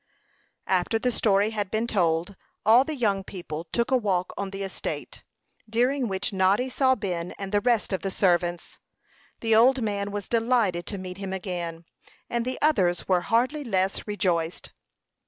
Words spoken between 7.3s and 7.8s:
and the